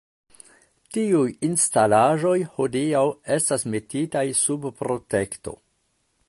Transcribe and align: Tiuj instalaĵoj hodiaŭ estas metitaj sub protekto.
Tiuj 0.95 1.27
instalaĵoj 1.47 2.33
hodiaŭ 2.55 3.05
estas 3.37 3.67
metitaj 3.75 4.25
sub 4.41 4.67
protekto. 4.81 5.55